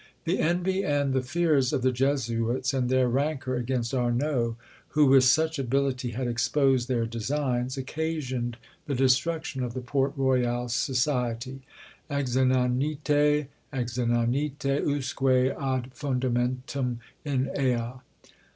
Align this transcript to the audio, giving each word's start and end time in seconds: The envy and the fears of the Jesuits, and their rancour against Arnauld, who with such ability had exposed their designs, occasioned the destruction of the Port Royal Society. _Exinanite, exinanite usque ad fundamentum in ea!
The 0.23 0.39
envy 0.39 0.83
and 0.83 1.13
the 1.13 1.21
fears 1.21 1.71
of 1.71 1.83
the 1.83 1.91
Jesuits, 1.91 2.73
and 2.73 2.89
their 2.89 3.07
rancour 3.07 3.53
against 3.55 3.93
Arnauld, 3.93 4.55
who 4.87 5.05
with 5.05 5.25
such 5.25 5.59
ability 5.59 6.09
had 6.09 6.25
exposed 6.27 6.87
their 6.87 7.05
designs, 7.05 7.77
occasioned 7.77 8.57
the 8.87 8.95
destruction 8.95 9.61
of 9.61 9.75
the 9.75 9.79
Port 9.81 10.13
Royal 10.17 10.69
Society. 10.69 11.61
_Exinanite, 12.09 13.45
exinanite 13.71 14.81
usque 14.81 15.55
ad 15.61 15.93
fundamentum 15.93 16.97
in 17.23 17.51
ea! 17.55 18.01